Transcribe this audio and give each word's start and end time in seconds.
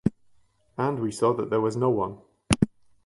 And 0.79 0.97
we 0.97 1.11
saw 1.11 1.31
that 1.35 1.51
there 1.51 1.61
was 1.61 1.77
no 1.77 1.91
one. 1.91 2.17